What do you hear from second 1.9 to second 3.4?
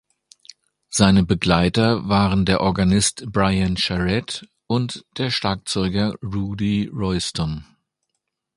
waren der Organist